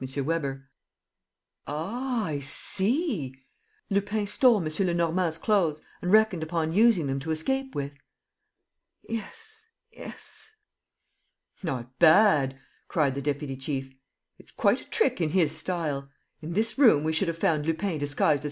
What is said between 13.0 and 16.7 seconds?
the deputy chief. "It's quite a trick in his style. In